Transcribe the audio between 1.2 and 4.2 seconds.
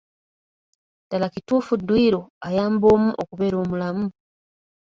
kituufu dduyiro ayamba omu okubeera omulamu?